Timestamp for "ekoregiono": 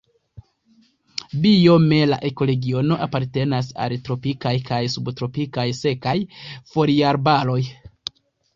2.29-2.97